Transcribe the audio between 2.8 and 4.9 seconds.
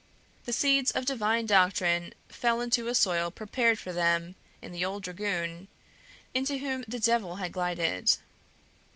a soil prepared for them in the